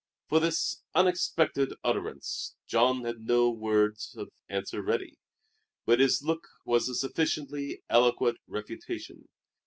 [0.29, 5.13] For this unexpected utterance Jean had no words of answer ready,
[5.85, 9.27] but his look was a sufficiently eloquent refutation.